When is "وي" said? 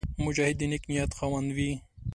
1.57-1.71